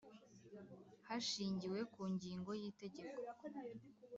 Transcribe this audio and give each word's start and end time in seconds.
Hashingiwe 1.07 1.79
ku 1.93 2.01
ngingo 2.13 2.51
y’Itegeko 2.59 3.19